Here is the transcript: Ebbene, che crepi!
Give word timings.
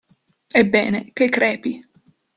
Ebbene, 0.51 1.11
che 1.13 1.29
crepi! 1.29 1.79